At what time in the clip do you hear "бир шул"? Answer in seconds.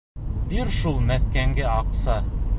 0.53-0.97